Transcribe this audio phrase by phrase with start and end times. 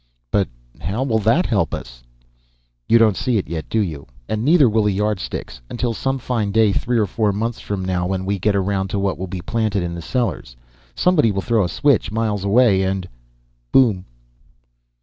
[0.31, 0.47] "But
[0.79, 2.01] how will that help us?"
[2.89, 4.07] "You don't see it yet, do you?
[4.27, 5.61] And neither will the Yardsticks.
[5.69, 9.19] Until, some fine day three or four months from now, we get around to what
[9.19, 10.55] will be planted in the cellars.
[10.95, 13.07] Somebody will throw a switch, miles away, and
[13.71, 14.05] boom!"